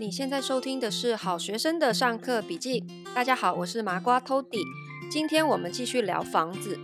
[0.00, 2.84] 你现在收听的是好学生的上课笔记。
[3.12, 4.62] 大家好，我是麻瓜 Tody。
[5.10, 6.78] 今天我们继续聊房子。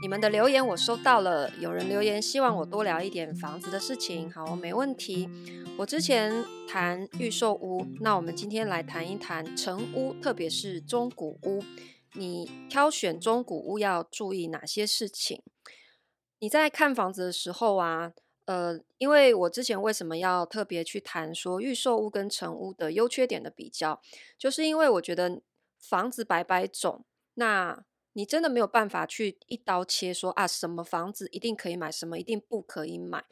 [0.00, 4.32] 你们的留言我收到了，有人留言希望我多聊一点房子的事情。
[4.32, 5.28] 好，没问题。
[5.76, 11.62] 我之前谈预售屋，那我们今天来谈一谈成屋，特别是中古屋。
[12.14, 15.42] 你挑选中古屋要注意哪些事情？
[16.38, 18.12] 你在看房子的时候啊。
[18.46, 24.00] 呃，因为我之前为什么要特别去谈说预售屋跟成屋的优缺点的比较，
[24.38, 25.42] 就是因为我觉得
[25.80, 27.04] 房子百百种，
[27.34, 33.24] 那你真的没有办法去一刀切说啊，什么房子一定可以买，什么一定不可以买。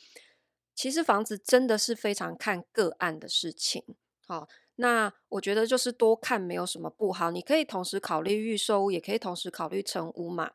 [0.74, 3.84] 其实房子真的是非常看个案的事情。
[4.26, 10.50] 好，那我觉得就是多看没有什么不好，你可以同时考虑预售屋，也可以同时考虑成屋嘛。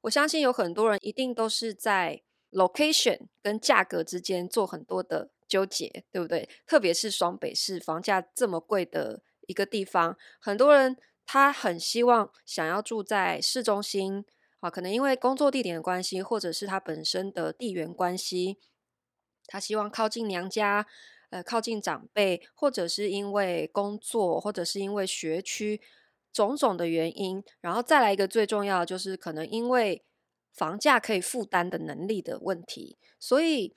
[0.00, 2.22] 我相信有很多人一定都是在。
[2.52, 6.48] Location 跟价格之间做很多的纠结，对不对？
[6.66, 14.24] 特别是双北市房价这么贵的一个地方，很多人他很希望想要住在市中心
[14.60, 18.58] 啊，可能因为工作地点的关系，或者是他本身的地缘关系，
[19.46, 20.86] 他希望靠近娘家，
[21.30, 25.80] 呃，靠近长辈，或者是因为工作，或者是因为学区
[26.32, 30.04] 种种的原因，然后再来一个最重要的就是可能因为。
[30.52, 33.74] 房价可以负担的能力的问题，所以，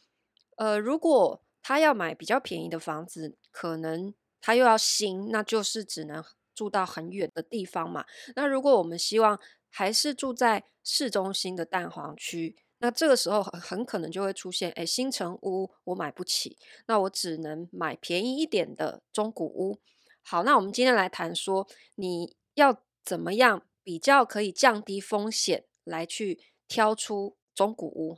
[0.58, 8.06] 呃，如果他要买比较便宜的房子，可能他又要新，那就是只能住到很远的地方嘛。
[8.36, 19.80] 那如果我们希望还是住在市中心的蛋黄区，那这个时候很可能就会出现，哎，新城屋我买不起，那我只能买便宜一点的中古屋。
[20.22, 26.40] 好，那我们今天来谈说，你要怎么样比较可以降低风险来去。
[26.74, 28.18] 挑出中古屋，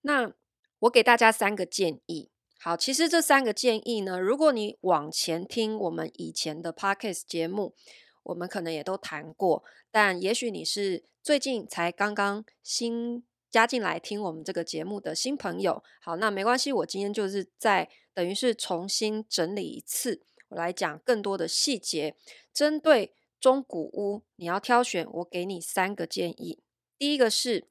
[0.00, 0.34] 那
[0.80, 2.28] 我给大家三个建议。
[2.58, 7.76] 好，其实这三个建议呢，如果你往前听我们以前的 Podcast 节目，
[8.24, 9.62] 我们可能也都谈过。
[9.92, 22.16] 但也许你是最近才刚刚新加进来听我们这个节目的新朋友，好，那没关系，我今天就是在等于是重新整理一次，我来讲更多的细节。
[22.52, 26.60] 针对中古屋，你要挑选，我给你三个建议。
[26.98, 27.68] 第一个是。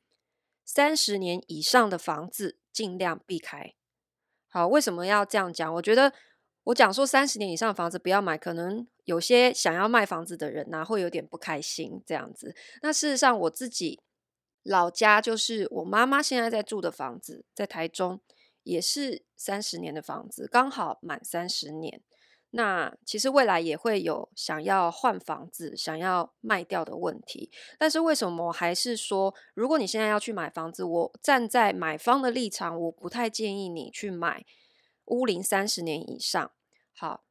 [0.76, 3.76] 三十年以上的房子尽量避开。
[4.50, 5.72] 好，为什么要这样讲？
[5.76, 6.12] 我觉得
[6.64, 12.56] 我讲说三十年以上的房子不要买，可能有些想要卖房子的人呢，会有点不开心这样子。
[12.82, 14.02] 那事实上，我自己
[14.64, 18.20] 老家就是我妈妈现在在住的房子，在台中
[18.64, 22.02] 也是三十年的房子，刚好满三十年。
[22.56, 27.50] 那其实未来也会有想要换房子、想要卖掉的问题，
[27.80, 34.46] 但是为什么还是说，如果你现在要去买房子，我站在买方的立场，我不太建议你去买
[35.06, 36.52] 屋龄三十年以上。
[36.96, 37.24] 好，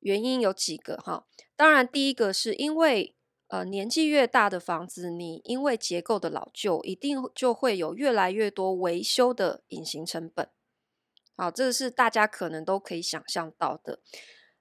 [0.00, 1.26] 原因有几个哈，
[1.56, 3.16] 当然第一个是因为
[3.48, 10.50] 呃年纪越大的房子，你因为结构的老旧，一定就会有越来越多维修的隐形成本。
[11.34, 14.00] 好，这个是大家可能都可以想象到的。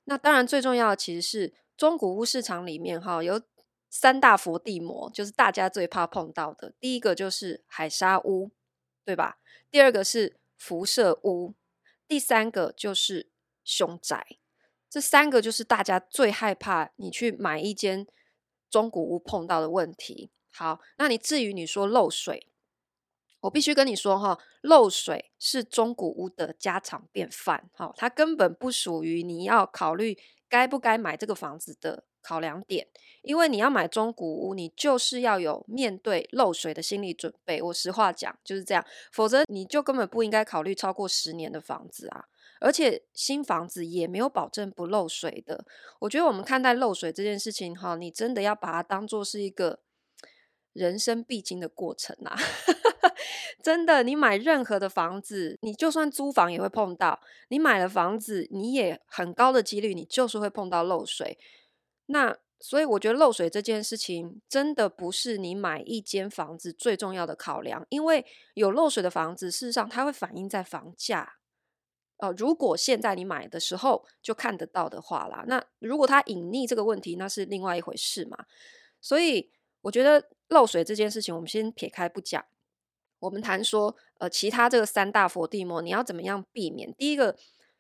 [0.06, 3.42] 那当然，最重要的其实是中古屋市场里面哈，有
[3.90, 6.74] 三大佛地魔，就是大家最怕碰到的。
[6.80, 8.52] 第一个就是海砂屋，
[9.04, 9.40] 对吧？
[9.70, 11.54] 第二个是辐射屋，
[12.08, 13.30] 第三个就是
[13.64, 14.38] 凶宅。
[14.90, 18.08] 这三个就是大家最害怕你去买一间
[18.70, 20.32] 中古屋碰到的问题。
[20.52, 22.48] 好，那你至于你说漏水。
[23.46, 30.18] 我必须跟你说哈，漏水是中古屋的家常便饭，哈，它根本不属于你要考虑
[30.50, 32.88] 该不该买这个房子的考量点。
[33.22, 37.62] 因为你要买中古屋，你就是要有面对漏水的心理准备。
[37.62, 42.26] 我实话讲就是这样，否则你就根本不应该考虑超过十年的房子啊。
[42.60, 45.66] 而且新房子也没有保证不漏水的。
[46.00, 49.82] 我觉得我们看待漏水这件事情，哈，你真的要把它当做是一个
[50.74, 52.38] 人生必经的过程啊。
[53.64, 57.20] 真的，你买任何的房子，你就算租房也会碰到。
[57.50, 61.38] 你买了房子，你也很高的几率，你就是会碰到漏水。
[62.08, 71.36] 那所以我觉得漏水这件事情，真的不是你买一间房子最重要的考量，因为有漏水的房子，事实上它会反映在房价。
[72.18, 78.46] 呃，如果现在你买的时候就看得到的话啦，那如果它隐匿这个问题，那是另外一回事嘛。
[79.02, 79.52] 所以
[79.82, 82.46] 我觉得漏水这件事情，我们先撇开不讲。
[83.26, 86.94] 我们谈说，呃，其他这个三大佛地魔，你要怎么样避免？
[86.94, 87.36] 第一个，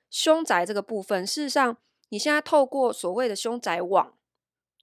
[0.10, 1.78] 凶宅这个部分，事实上，
[2.10, 4.18] 你现在透过所谓的凶宅网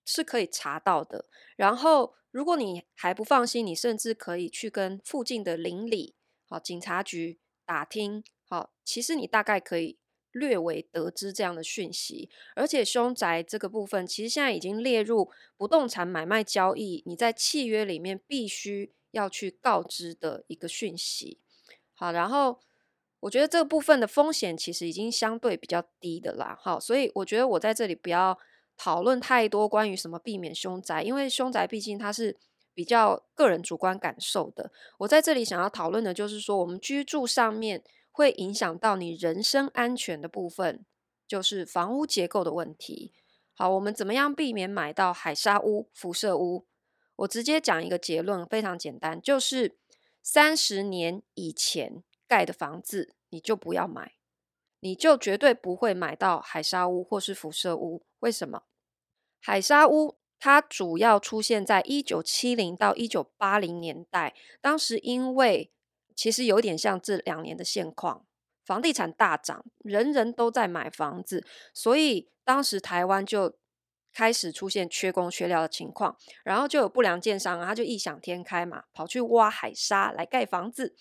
[0.04, 1.24] 是可以查到的。
[1.56, 6.14] 然后，如果你还不放心，你甚至可以去跟附近的邻里、
[6.48, 8.22] 好警察局打听。
[8.48, 9.98] 好，其实你大概可以
[10.30, 21.38] 略微得知这样的讯息，而且凶宅这个部分其实现在已经列入不动产买卖交易，你在契约里面必须要去告知的一个讯息。
[21.94, 22.58] 好，然后
[23.20, 26.58] 我觉得这个部分的风险其实已经相对比较低的啦。
[26.60, 28.36] 好，所以我觉得我在这里不要
[28.76, 32.36] 讨论太多关于什么避免凶宅，因为凶宅毕竟它是
[32.74, 34.72] 比较个人主观感受的。
[34.98, 37.82] 我在这里想要讨论的就是说，我们居住上面。
[38.14, 40.84] 会影响到你人身安全的部分，
[41.26, 43.10] 就是房屋结构的问题。
[43.54, 46.66] 好，我们怎么样避免买到海砂屋、辐射屋？
[47.16, 49.76] 我直接讲一个结论，非常简单，就是
[50.22, 54.14] 三十年以前盖的房子，你就不要买，
[54.80, 58.04] 你就绝对不会买到海沙屋或是辐射屋。
[58.20, 58.64] 为什么？
[59.40, 65.70] 海沙屋它主要出现在一九七零到一九八零年代，当时因为
[66.16, 68.26] 其实有点像这两年的现况，
[68.64, 73.56] 房地产大涨，人人都在买房子，所以当时台湾就
[74.12, 80.94] 开始出现缺工缺料的情况，然后就有不良建商啊，他就异想天开嘛，跑去挖海沙来盖房子，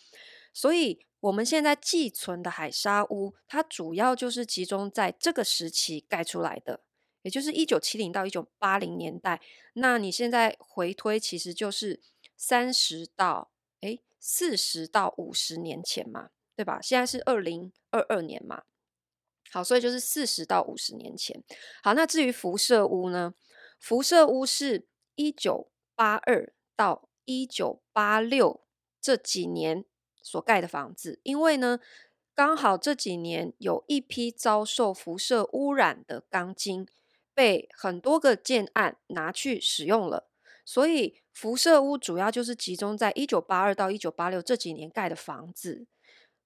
[0.53, 6.81] 所以我们现在寄存的海沙屋，它主要就是集中在这个时期盖出来的，
[7.21, 9.39] 也就是一九七零到一九八零年代。
[9.73, 12.01] 那你现在回推，其实就是
[12.35, 16.79] 三十到诶四十到五十年前嘛，对吧？
[16.81, 18.63] 现在是二零二二年嘛，
[19.51, 21.43] 好，所以就是四十到五十年前。
[21.83, 23.33] 好，那至于辐射屋呢？
[23.79, 28.61] 辐射屋是一九八二到一九八六
[29.01, 29.83] 这几年
[30.21, 31.79] 所盖的房子，因为呢，
[32.33, 36.87] 刚好这几年有一批遭受辐射污染的钢筋
[37.33, 40.29] 被很多个建案拿去使用了。
[40.63, 45.87] 所以辐射屋主要就是集中在一九八二到一九八六这几年盖的房子，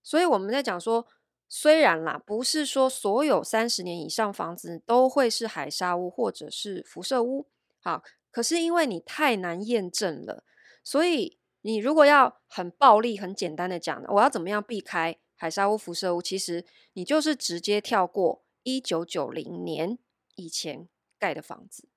[0.02, 1.06] 所以我们在讲说，
[1.48, 7.48] 虽然啦，不是说所有三十年以上房子都会是海砂屋或者是辐射屋，
[7.80, 10.44] 好，可是因为你太难验证了，
[10.84, 16.22] 所以你如果要很暴力、很简单的讲，我要怎么样避开海砂屋、辐射屋？
[16.22, 20.00] 其实你就是直接跳过一九九零年
[20.36, 20.90] 以前
[21.20, 21.90] 盖的房子。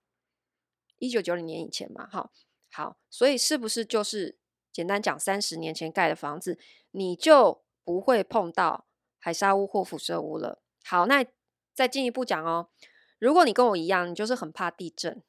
[0.99, 2.33] 一九九零年以前嘛，好，
[2.73, 4.37] 好，所以是不是就是
[4.73, 6.59] 简单讲，三十年前盖的房子，
[6.91, 8.88] 你就不会碰到
[9.29, 10.63] 海沙屋或辐射屋了？
[10.87, 11.23] 好，那
[11.75, 12.71] 再进一步讲哦，
[13.19, 15.23] 如果你跟我一样，你就是很怕地震，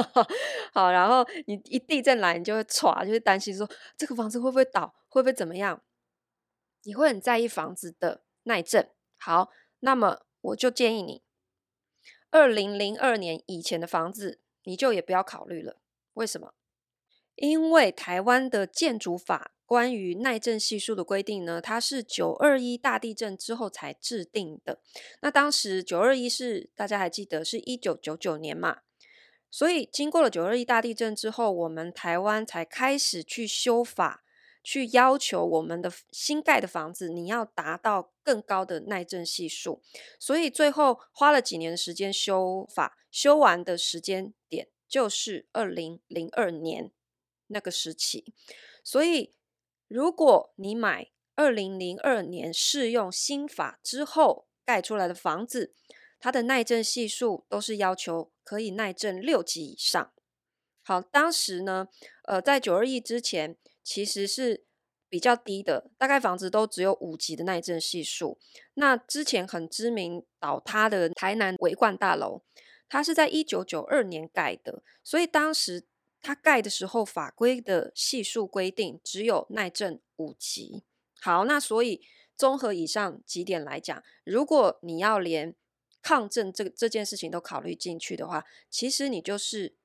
[0.74, 3.66] 好，然后你一地震来，你就会唰，就是担心说
[3.96, 5.82] 这个房子会不会倒，会不会怎么样？
[6.82, 8.90] 你会很在意房子的耐震。
[9.16, 11.22] 好，那么我就建议你，
[12.30, 14.42] 二零零二年以前的房子。
[14.64, 15.80] 你就也不要考虑了，
[16.12, 16.52] 为什么？
[17.34, 24.80] 因为台湾的建筑法关于耐震系数的规定呢，它是九二一大地震之后才制定的。
[25.22, 28.78] 那当时九二一是大家还记得是一九九九年嘛？
[29.48, 34.24] 所以经过了九二一大地震之后，我们台湾才开始去修法。
[34.62, 39.80] 去要求我们的新盖的房子，你要达到更高的耐震系数，
[40.18, 46.90] 所以最后花了几年的时间修法，修完的时间点就是二零零二年
[47.46, 48.34] 那个时期。
[48.84, 49.32] 所以，
[49.90, 55.74] 如果你买二零零二年适用新法之后盖出来的房子，
[56.18, 60.12] 它的耐震系数都是要求可以耐震六级以上。
[60.82, 61.88] 好，当时呢，
[62.22, 63.58] 呃，在九二一之前。
[63.82, 64.66] 其实是
[65.08, 68.38] 比较低的，大概房子都只有五级的耐震系数。
[68.74, 72.42] 那之前很知名倒塌的台南维冠大楼，
[72.88, 75.88] 它是在一九九二年盖的，所以当时
[76.20, 80.84] 它盖的时候法规的系数规定只有耐震五级。
[81.20, 82.02] 好，那所以
[82.36, 85.54] 综合以上几点来讲，如果你要连
[86.02, 89.76] 抗震这个这件事情都考虑进去的话，其实你就是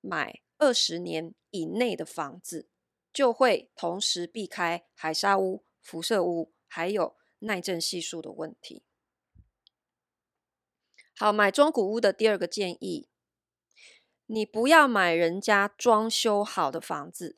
[0.00, 2.68] 买二十年以内的房子。
[3.12, 8.84] 就会同时避开海砂屋、辐射屋，还有耐震系数的问题。
[11.16, 13.08] 好，买中古屋的第二个建议，
[14.32, 17.36] 你不要买人家装修好的房子，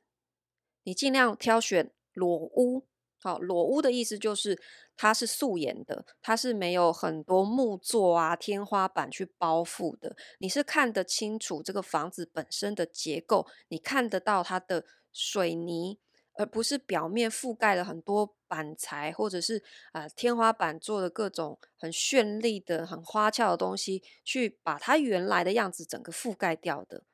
[0.83, 2.87] 你尽量挑选裸屋。
[3.21, 4.61] 好，裸屋的意思就是
[4.97, 14.85] 它是素颜的，它是没有很多木作啊、天花板去包覆的，你是看得清楚这个房子本身的结构，你看得到它的。
[15.15, 15.99] 水泥，
[16.35, 19.63] 而不是表面覆盖了很多板材，或者是
[19.93, 27.05] 啊、天花板做的各种很绚丽的、很花俏的东西，去把它原来的样子整个覆盖掉的。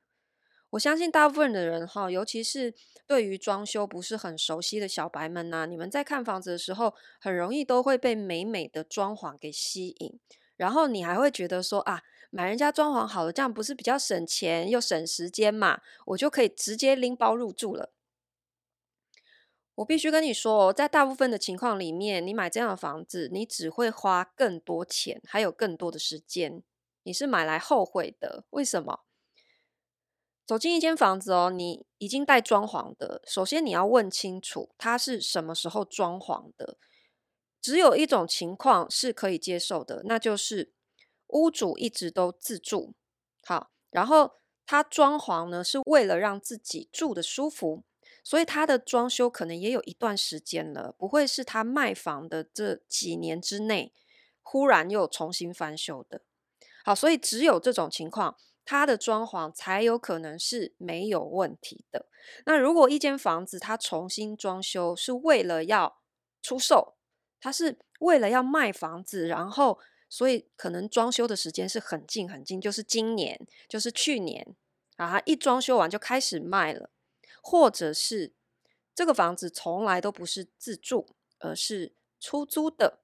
[0.70, 2.75] 我相信大部分的人哈，尤其是
[3.06, 10.20] 对于装修不是很熟悉的小白们呐，你们在看房子的时候，很容易都会被美美的装潢给吸引，
[10.56, 15.80] 然后你还会觉得说啊，买人家装潢好了，这样不是比较省钱又省时间嘛？
[16.04, 17.90] 我就可以直接拎包入住了。
[19.78, 26.64] 我必须跟你说，在大部分的情况里面，你买这样的房子，你只会花更多钱，还有更多的时间，
[27.04, 28.44] 你是买来后悔的。
[28.50, 29.04] 为什么？
[30.44, 33.23] 走进一间房子哦，你已经带装潢的。
[33.25, 36.76] 首先你要问清楚，它是什么时候装潢的。
[37.61, 40.73] 只有一种情况是可以接受的，那就是
[41.28, 42.94] 屋主一直都自住。
[43.44, 44.32] 好，然后
[44.66, 47.85] 他装潢呢，是为了让自己住得舒服，
[48.28, 53.94] 所以他的装修可能也有一段时间了，不会是他卖房的这几年之内
[54.42, 56.20] 忽然又重新翻修的。
[56.85, 58.37] 好，所以只有这种情况。
[58.70, 62.04] 他的装潢才有可能是没有问题的。
[62.44, 66.02] 那如果一间房子他重新装修是为了要
[66.42, 66.97] 出售，
[67.40, 69.78] 他是为了要卖房子，然后
[70.11, 74.54] 所以可能装修的时间是很近很近，就是今年，就是去年
[74.97, 76.90] 啊，一装修完就开始卖了，
[77.42, 78.35] 或者是
[78.95, 83.00] 这个房子从来都不是自住，而是出租的，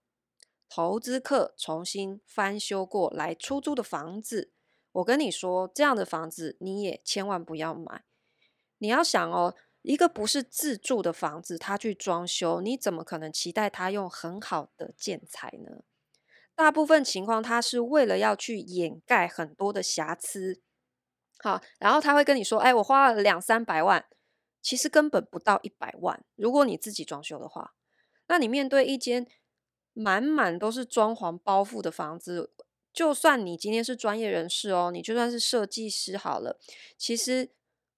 [0.68, 4.52] 投资客重新翻修过来出租的房子。
[4.92, 8.04] 我跟你说，这样的房子你也千万不要买。
[8.78, 15.82] 你要想哦，一个不是自住的房子，他去装修，你怎么可能期待他用很好的建材呢？
[16.54, 20.60] 大部分情况，他是为了要去掩盖很多的瑕疵。
[21.38, 24.06] 好，然后他会跟你说：“哎，我花了两三百万，
[24.64, 26.24] 其实根本不到一百万。
[26.34, 27.74] 如果你自己装修的话，
[28.26, 29.28] 那你面对一间
[29.92, 32.52] 满满都是装潢包覆的房子。”
[32.94, 36.60] 就算你今天是专业人士哦，你就算是设计师好了。
[36.96, 37.50] 其实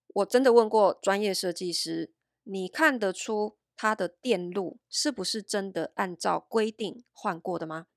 [0.08, 7.88] 我真的问过专业设计师，你看得出他的电路是不是真的按照规定换过的吗？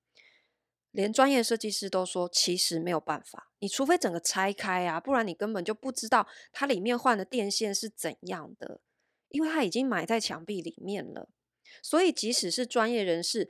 [0.91, 3.48] 连专业设计师都说，其实没有办法。
[3.59, 8.81] 你除非整个拆开啊，不然你根本就不知道它里面换的电线是怎样的，
[9.29, 11.29] 因为它已经埋在墙壁里面了。
[11.81, 13.49] 所以即使是专业人士。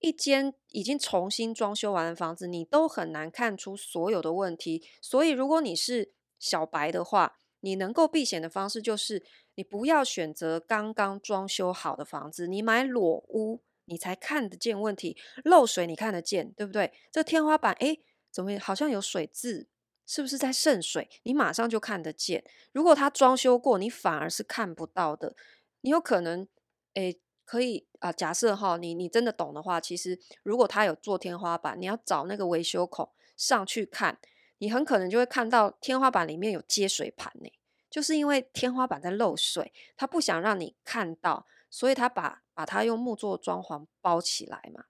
[0.00, 4.84] 一间已经重新装修完的房子，你都很难看出所有的问题。
[5.02, 9.24] 所以，如果你是小白的话，你能够避险的方式就是，
[9.56, 15.16] 你不要选择刚刚装修好的房子，你买裸屋，你才看得见问题。
[15.42, 16.92] 漏水你看得见，对不对？
[17.10, 19.68] 这天花板，诶，怎么好像有水渍？
[20.06, 21.08] 是不是在渗水？
[21.22, 22.44] 你马上就看得见。
[22.72, 25.34] 如果他装修过，你反而是看不到的。
[25.80, 26.46] 你有可能，
[26.94, 27.20] 诶。
[27.50, 34.18] 可以啊，假设哈，你你真的懂的话，其实如果他有做天花板，你要找那个维修孔上去看，
[34.58, 37.50] 你很可能就会看到天花板里面有接水盘呢，
[37.88, 44.84] 就是因为天花板在漏水，他不想让你看到，所以他把把它用木作装潢包起来嘛。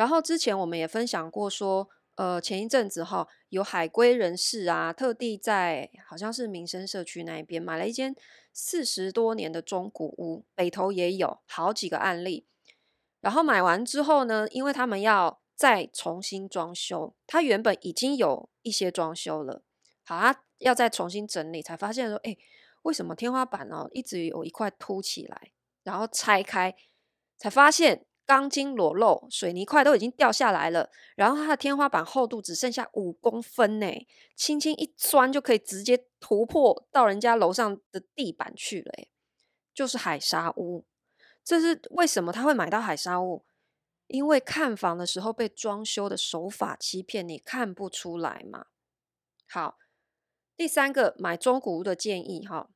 [0.00, 1.90] 然后之前我们也分享过说。
[2.16, 8.14] 呃，前一阵子哈，有海归人士啊，特地在好像是民生社区那一边买了一间
[8.52, 12.46] 四十多年的中古屋，北投也有好几个案例。
[13.22, 19.62] 然后买完之后呢，因为他们要再重新装修，他原本已经有一些装修了，
[20.04, 22.36] 好，他要再重新整理，才发现说，哎，
[22.82, 25.52] 为什么天花板哦一直有一块凸起来？
[25.84, 26.76] 然后拆开，
[27.38, 28.04] 才发现。
[28.30, 34.06] 钢筋裸露，水泥块都已经掉下来了，然后它的天花板厚度只剩下五公分呢，
[34.36, 39.08] 轻轻一钻就可以直接突破到人家楼上的地板去了，
[39.74, 40.86] 就是海沙屋。
[41.42, 43.44] 这是为什么他会买到海沙屋？
[44.06, 48.66] 因为看房的时候被装修的手法欺骗，你看不出来嘛。
[49.48, 49.76] 好，
[50.56, 52.70] 第三个买中古屋的建议哈，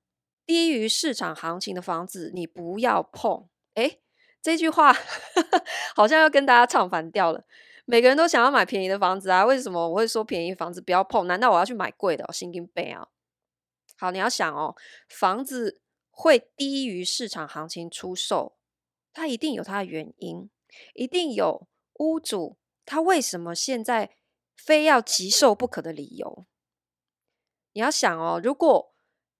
[0.44, 4.00] 低于市场行情的房子你不要碰，诶
[4.44, 5.00] 这句话呵
[5.42, 5.64] 呵
[5.96, 7.42] 好像要跟大家唱反调了。
[7.86, 11.26] 每个人都想要买便宜的房子啊，为什么我会说便宜房子不要碰？
[11.26, 12.30] 难道我要去买贵的？
[12.30, 13.08] 神经病啊！
[13.96, 14.76] 好，你要想哦，
[15.08, 18.58] 房子会低于市场行情出售，
[19.14, 20.50] 它一定有它的原因，
[20.92, 24.10] 一定有屋主他为什么现在
[24.54, 26.44] 非要急售不可的理由。
[27.72, 28.94] 你要想哦，如果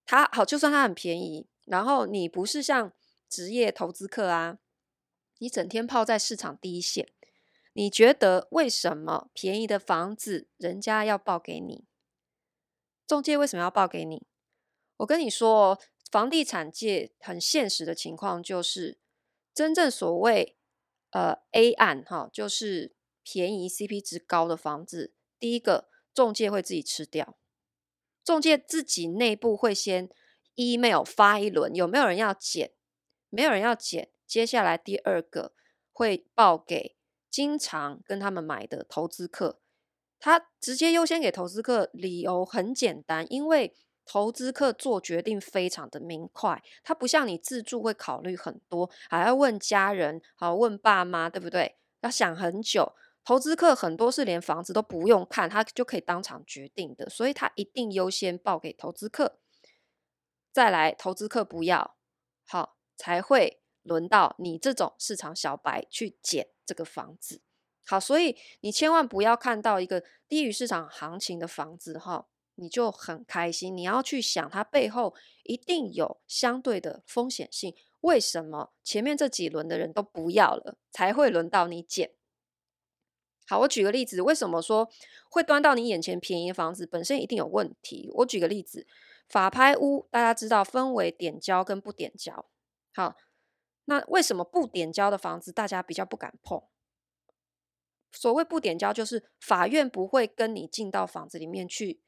[0.07, 2.91] 它好，就算它很便宜，然后你不是像
[3.29, 4.57] 职业投资客啊。
[5.37, 7.09] 你整天泡在市场第一线，
[7.73, 11.85] 你觉得为什么便宜的房子人家要报给你？
[13.05, 14.25] 中介为什么要报给你？
[14.97, 18.97] 我跟你说，房地产界很现实的情况就是，
[19.53, 20.57] 真正所谓
[21.11, 27.37] 呃 A 案哈，就是便宜 CP 值高的房子，第一个中介会自己吃掉，
[28.23, 30.09] 中介自己内部会先
[30.55, 32.71] email 发一轮，有没有人要捡？
[33.29, 35.53] 没有人要捡，接下来第二个
[35.91, 36.95] 会报给
[37.29, 39.59] 经常跟他们买的投资客，
[40.19, 51.77] 他直接优先给投资客，理由很简单，因为投资客做决定非常的明快，他不像你自住会考虑很多，还要问家人，好问爸妈，对不对？
[52.01, 52.93] 要想很久。
[53.23, 59.39] 投资客很多是连房子都不用看，他就可以当场决定的，所以他一定优先报给投资客，
[60.51, 61.95] 再来投资客不要，
[62.47, 62.73] 好。
[62.97, 67.41] 才会轮到你这种市场小白去捡这个房子。
[67.87, 73.77] 好，所以你千万不要看到一个低于市场行情的房子哈，你就很开心。
[73.77, 75.13] 你要去想它背后
[75.43, 77.75] 一定有相对的风险性。
[78.01, 82.11] 为什么前面这几轮的人都不要了，才会轮到你捡？
[83.47, 84.89] 好，我举个例子，为什么说
[85.29, 88.09] 会端到你眼前便宜的房子本身一定有问题？
[88.15, 88.87] 我举个例子，
[89.29, 92.47] 法拍屋大家知道分为点交跟不点交。
[92.95, 93.15] 好，
[93.85, 96.63] 那为什么不点交的房子大家比较不敢碰？
[98.11, 101.99] 所谓不点交，就是法院不会跟你进到房子里面去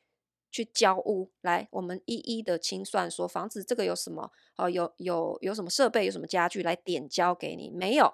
[0.50, 1.32] 去交屋。
[1.42, 4.32] 来，我们一一的清算，说房子这个有什么？
[4.56, 7.70] 哦，有有有什么设备，有什么家具来点交给你？
[7.70, 8.14] 没有，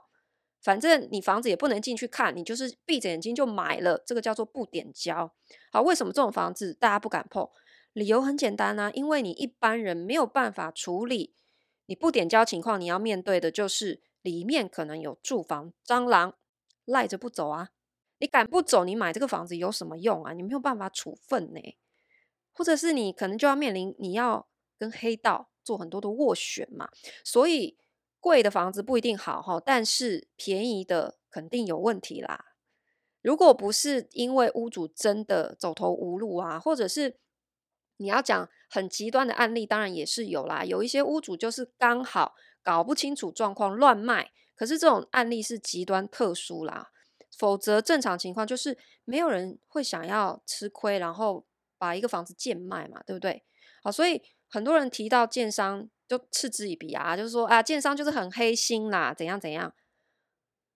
[0.61, 5.31] 反正你房子也不能进去看，你就是闭着眼睛就买了，这个叫做不点交。
[5.71, 7.47] 好，为什么这种房子大家不敢碰？
[7.93, 11.35] 理由很简单啊，因为你一般人没有办法处理。
[11.85, 16.33] 你不点交情况，你要面对的就是里面可能有住房蟑螂
[16.85, 17.71] 赖着不走啊！
[18.19, 20.31] 你赶不走，你买这个房子有什么用啊？
[20.31, 21.59] 你没有办法处分呢，
[22.53, 24.47] 或者是你可能就要面临你要
[24.79, 26.89] 跟黑道做很多的斡旋嘛。
[27.23, 27.77] 所以
[28.21, 32.45] 贵的房子不一定好哈，但是便宜的肯定有问题啦。
[33.21, 37.17] 如果不是因为屋主真的走投无路啊，或者是
[37.97, 38.49] 你要讲。
[38.73, 46.89] 很极端的案例当然也是有啦，有一些屋主就是刚好搞不清楚状况乱卖，可是这种案例是极端特殊啦，
[47.37, 48.75] 否则正常情况就是
[49.05, 51.45] 没有人会想要吃亏，然后
[51.77, 53.43] 把一个房子贱卖嘛，对不对？
[53.83, 54.19] 好，所以
[54.49, 59.71] 很多人提到建商就嗤之以鼻啊，就是说啊，建商就是很黑心啦，怎样怎样。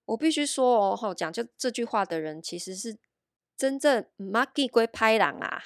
[0.06, 3.00] 我必须说哦，讲就这句话的人其实是
[3.58, 5.64] 真正马吉龟拍狼啊。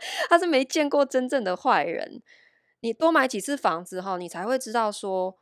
[0.28, 2.22] 他是没见过真正的坏人。
[2.80, 5.38] 你多买几次房子哈，你才会知道说，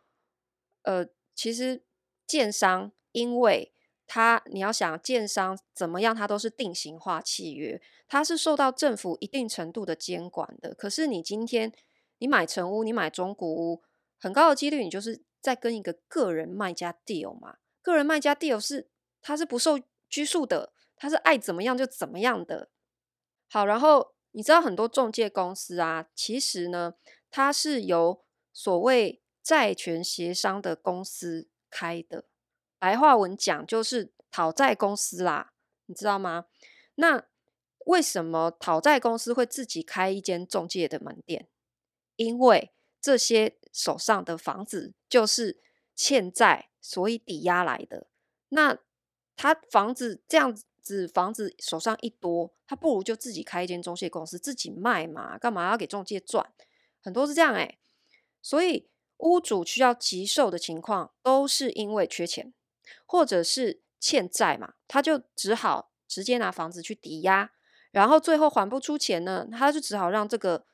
[0.82, 1.82] 呃，其实
[2.26, 3.72] 建商，因为
[4.06, 10.74] 他你要想建商怎么样，他都是定型化契约，他是受到政府一定程度的监管的。
[10.74, 11.72] 可是你今天
[12.18, 13.82] 你买成屋，你买中古屋，
[14.18, 17.56] 很高的几率你就是在跟一个个人卖家 deal 嘛。
[17.82, 18.88] 个人卖家 deal 是
[19.20, 22.70] 他是不受拘束的，他是爱怎么样就怎么样的。
[23.50, 24.13] 好，然后。
[24.36, 26.94] 你知道很多中介公司啊，其实呢，
[27.30, 32.24] 它是由所谓债权协商的公司开的，
[32.80, 35.52] 白话文讲就是讨债公司啦，
[35.86, 36.46] 你知道吗？
[36.96, 37.24] 那
[37.86, 41.48] 为什么讨债公司会自己开一间中介的门店？
[42.16, 45.62] 因为这些手上的房子就是
[45.94, 48.08] 欠债，所以抵押来的。
[48.48, 48.78] 那
[49.36, 50.64] 他房子这样子。
[50.84, 56.52] 子房子手上一多，他不如就自己开一间中介公司自己卖嘛，干嘛要给中介赚？
[57.00, 57.78] 很多是这样诶、
[58.42, 62.52] 所以屋主需要急售的情况，都是因为缺钱，
[63.06, 67.50] 或者是欠债嘛，他就只好直接拿房子去抵押，
[67.90, 70.66] 然后最后还不出钱呢，他就只好让这个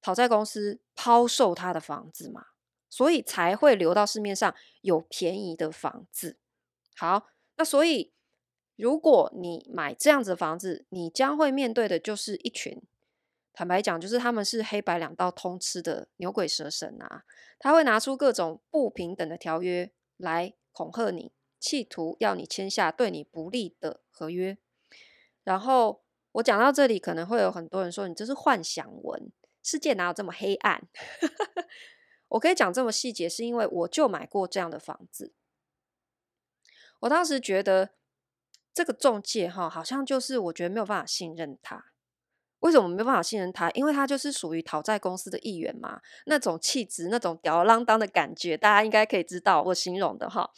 [0.00, 2.46] 讨债公司抛售他的房子嘛，
[2.88, 6.38] 所以才会流到市面上有便宜的房子。
[6.96, 8.12] 好，那所以。
[8.78, 12.80] 如果你买这样子的房子，你将会面对的就是一群，
[13.52, 17.24] 坦白讲，就是他们是黑白两道通吃的牛鬼蛇神啊！
[17.58, 24.56] 他会拿出各种不平等的条约来恐吓你，企图要你签下对你不利的合约。
[25.42, 30.86] 然后我讲到这里，可能会有很多人说：“你这是幻想文，世界哪有这么黑暗？”
[32.28, 35.32] 我可以讲这么细节，是因为我就买过这样的房子。
[37.00, 37.97] 我当时觉得。
[38.72, 41.92] 这个中介哈，好像就是我觉得没有办法信任他。
[42.60, 43.70] 为什么没有办法信任他？
[43.70, 50.50] 因为他就是属于讨债公司的一员嘛，那种气质、那种吊儿郎当的感觉，大家应该可以知道我形容的哈。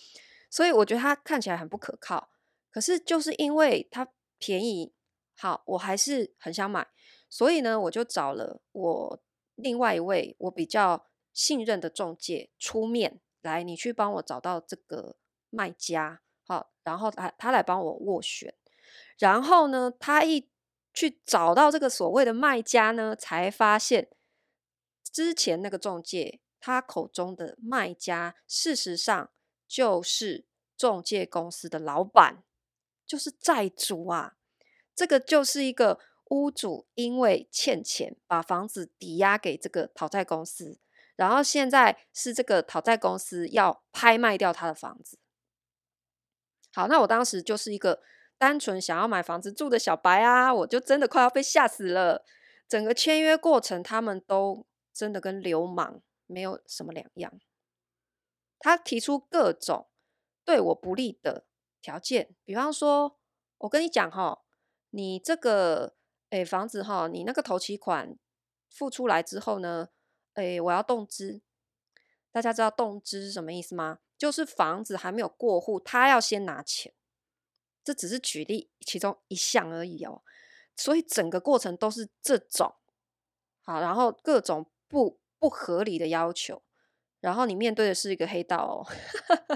[0.48, 2.30] 所以我觉得他看起来很不可靠。
[2.70, 4.94] 可是就是因为他便宜，
[5.36, 6.88] 好，我还是很想买。
[7.28, 9.22] 所以呢，我就找了我
[9.56, 15.16] 另外一位我比较信任的中介出面来，你去帮我找到这个
[15.50, 16.22] 卖家。
[16.50, 18.52] 好，然后他他来帮我斡旋，
[19.20, 20.50] 然后呢，他一
[20.92, 24.10] 去找到这个所谓的卖家呢，才发现
[25.12, 29.30] 之前那个中介他口中的卖家，事实上
[29.68, 30.44] 就是
[30.76, 32.42] 中介公司的老板，
[33.06, 34.34] 就是债主啊。
[34.92, 40.80] 这个就是一个屋主因为欠钱，把房子抵押给这个讨债公司，
[41.14, 45.16] 然后现在是这个讨债公司要拍卖掉他的房子。
[46.72, 48.00] 好，那我当时就是一个
[48.38, 52.24] 单纯想要买房子住的小白啊，我就真的快要被吓死了。
[52.68, 57.32] 整个签约过程，他们都真的跟流氓没有什么两样。
[58.60, 59.88] 他提出各种
[60.44, 61.44] 对我不利的
[61.82, 63.18] 条件，比方说，
[63.58, 64.42] 我跟你讲哈，
[64.90, 65.96] 你这个
[66.28, 68.16] 诶房子哈，你那个头期款
[68.68, 69.88] 付出来之后呢，
[70.34, 71.42] 诶我要动资。
[72.32, 73.98] 大家知道动资是什么意思吗？
[74.16, 76.92] 就是房子还没有过户，他要先拿钱。
[77.82, 80.22] 这只是举例其中一项而已哦，
[80.76, 82.74] 所以整个过程都是这种。
[83.62, 86.62] 好，然后各种不不合理的要求，
[87.20, 88.86] 然后你面对的是一个黑道哦，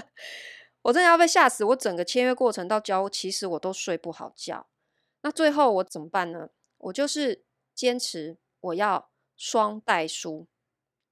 [0.83, 1.63] 我真的要被吓死。
[1.63, 4.67] 我整个签约过程到交，其实我都睡不好觉。
[5.21, 6.49] 那最后我怎么办呢？
[6.77, 10.47] 我就是坚持我要双代书。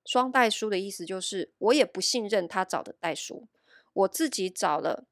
[0.05, 3.47] 双代书的意思就是，我也不信任他找的代书，
[3.93, 5.05] 我自己找了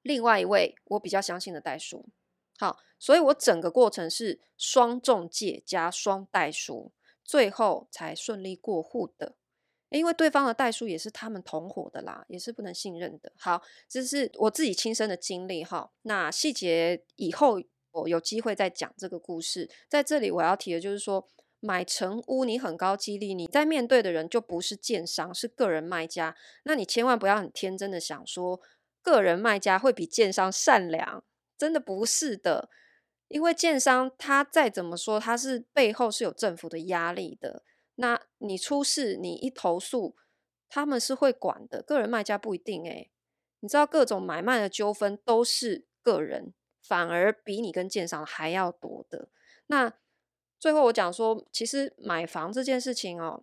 [0.00, 2.06] 另外一位我比较相信的代书。
[2.58, 9.36] 好，所以我整个过程是双仲介加双代书，最后才顺利过户的。
[9.90, 13.32] 因为对方的代书也是他们同伙的啦，也是不能信任的。
[13.36, 15.92] 好，这是我自己亲身的经历哈。
[16.02, 17.60] 那细节以后
[17.90, 19.68] 我有机会再讲这个故事。
[19.88, 21.28] 在这里我要提的就是说。
[21.60, 26.34] 买成屋，你很高几率，你在面对的人就不是建商，是个人卖家。
[26.64, 28.60] 那你千万不要很天真的想说，
[29.02, 31.22] 个人卖家会比建商善良，
[31.58, 32.70] 真的不是的。
[33.28, 37.62] 因为建商他再怎么说，他是背后是有政府的压力的。
[37.96, 40.16] 那你出事，你一投诉，
[40.68, 41.82] 他们是会管的。
[41.82, 43.10] 个人卖家不一定诶，
[43.60, 49.28] 你知道各种买卖的纠纷都是个人，反而比你跟建商还要多的。
[49.66, 49.92] 那。
[50.60, 53.42] 最后我讲说，其实买房这件事情哦，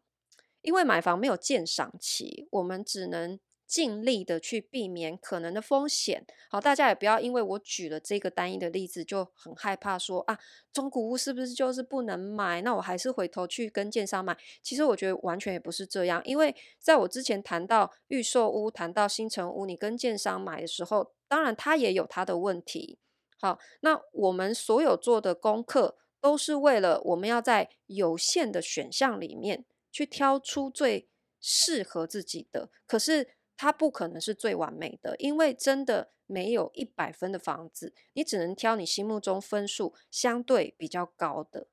[0.61, 6.23] 因为买房没有鉴赏期，我们只能尽力的去避免可能的风险。
[6.51, 10.37] 好，大家也不要因为我举了这个单一的例子就很害怕说啊，
[10.71, 12.61] 中古屋是不是就是不能买？
[12.61, 14.37] 那我还是回头去跟建商买。
[14.61, 22.99] 其实我觉得完全也不是这样，因为在我之前谈到预售屋、谈到新城屋，你跟建商买的时候，当然它也有它的问题。
[23.41, 25.97] 好，那我们所有做的功课。
[26.27, 29.63] 都是为了我们要在有限的选项里面
[29.93, 31.07] 去挑出最
[31.39, 41.67] 适合自己的，可是它不可能是最完美的，因为真的没有一百分的房子，你只能挑你心目中分数相对比较高的。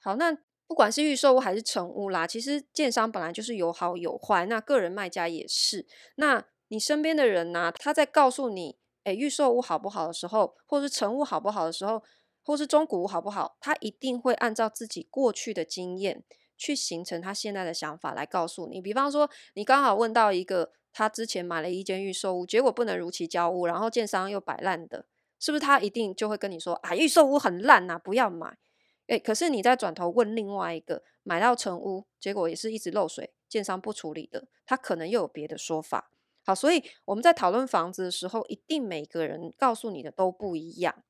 [0.00, 0.32] 好，那
[0.66, 5.86] 不管是预售屋还是成屋啦，其实建商本来就是有好有坏，那个人卖家也是。
[6.14, 12.02] 那你身边的人呢、他在告诉你，诶，预售屋好不好的时候，或者是成屋好不好的时候。
[12.44, 13.56] 或是中古屋好不好？
[13.60, 16.22] 他一定会按照自己过去的经验
[16.56, 18.80] 去形成他现在的想法来告诉你。
[18.80, 25.06] 比方说，你刚好问到一个他之前买了一间预售屋，结果不能如期交屋，然后建商又摆烂的，
[25.40, 28.58] 是不是他一定就会跟你说啊，预售屋很烂呐，不要买。
[29.08, 36.10] 诶，可是你再转头问另外一个买到成屋，结果也是一直漏水，建商不处理的，他可能又有别的说法。
[36.46, 41.02] 好，所以我们在讨论房子的时候，一定每个人告诉你的都不一样。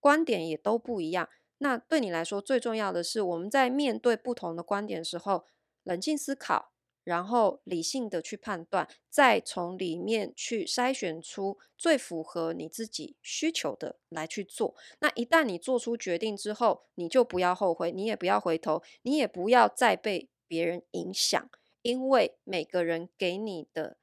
[0.00, 1.28] 观点也都不一样，
[1.58, 5.44] 那对你来说最重要的是，我们在面对不同的观点的时候，
[5.82, 14.74] 冷静思考，然后理性的去判断，再从里面去筛选出最符合你自己需求的来去做。
[15.00, 21.48] 那一旦你做出决定之后，你就不要后悔，你也不要回头，你也不要再被别人影响，
[21.82, 23.96] 因为每个人给你的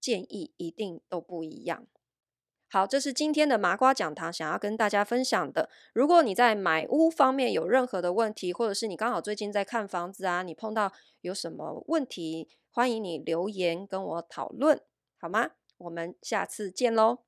[0.00, 1.86] 建议一定都不一样。
[2.74, 5.70] 好，这是今天的麻瓜讲堂想要跟大家分享的。
[5.92, 14.80] 如果你在买屋方面有任何的问题，或者是你刚好最近在看房子啊，你碰到有什么问题，欢迎你留言跟我讨论，
[15.20, 15.50] 好吗？
[15.78, 17.18] 我们下次见喽。